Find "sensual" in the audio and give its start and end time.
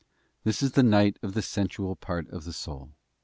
1.43-1.95